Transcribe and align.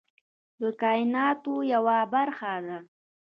د 0.61 0.63
کایناتو 0.81 1.53
یوه 1.73 1.97
برخه 2.13 2.53
ده. 2.65 2.77